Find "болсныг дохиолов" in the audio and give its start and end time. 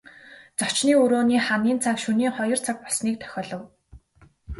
2.83-3.61